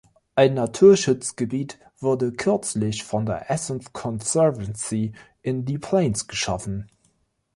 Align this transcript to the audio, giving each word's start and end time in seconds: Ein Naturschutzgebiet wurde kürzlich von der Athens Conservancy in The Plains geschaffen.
Ein 0.33 0.55
Naturschutzgebiet 0.55 1.77
wurde 1.99 2.31
kürzlich 2.31 3.03
von 3.03 3.27
der 3.27 3.51
Athens 3.51 3.93
Conservancy 3.93 5.13
in 5.43 5.67
The 5.67 5.77
Plains 5.77 6.25
geschaffen. 6.25 6.89